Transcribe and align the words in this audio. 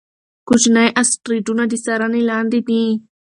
کوچني 0.47 0.85
اسټروېډونه 1.01 1.63
د 1.67 1.73
څارنې 1.83 2.21
لاندې 2.29 2.59
دي. 2.67 2.83